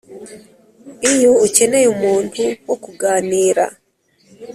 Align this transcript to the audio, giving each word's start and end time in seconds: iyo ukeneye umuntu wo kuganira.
iyo 1.11 1.31
ukeneye 1.45 1.87
umuntu 1.95 2.41
wo 2.67 2.75
kuganira. 2.83 3.63